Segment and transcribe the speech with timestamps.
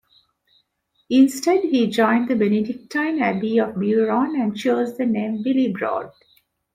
[1.11, 6.11] Instead he joined the Benedictine abbey of Beuron and chose the name Willibrord.